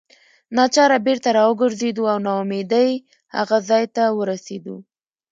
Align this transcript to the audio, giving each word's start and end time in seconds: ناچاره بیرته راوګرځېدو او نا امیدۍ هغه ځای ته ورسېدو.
ناچاره 0.57 0.97
بیرته 1.05 1.29
راوګرځېدو 1.37 2.03
او 2.11 2.17
نا 2.25 2.31
امیدۍ 2.43 2.91
هغه 3.35 3.57
ځای 3.69 3.83
ته 3.95 4.03
ورسېدو. 4.17 4.75